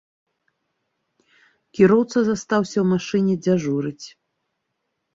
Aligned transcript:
Кіроўца 1.81 2.17
застаўся 2.31 2.75
ў 2.83 2.85
машыне 2.97 3.33
дзяжурыць. 3.45 4.07